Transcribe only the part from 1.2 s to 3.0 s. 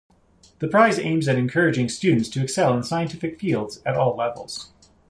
at encouraging students to excel in